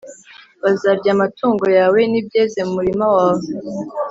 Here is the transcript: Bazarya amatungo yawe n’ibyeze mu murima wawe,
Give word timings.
Bazarya 0.63 1.09
amatungo 1.15 1.65
yawe 1.77 1.99
n’ibyeze 2.11 2.59
mu 2.67 2.71
murima 2.77 3.05
wawe, 3.15 3.45